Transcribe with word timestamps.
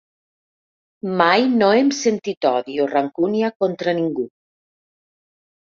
Mai 1.21 1.45
no 1.57 1.67
hem 1.81 1.91
sentit 1.99 2.49
odi 2.53 2.79
o 2.87 2.89
rancúnia 2.95 3.53
contra 3.63 3.97
ningú. 4.03 4.29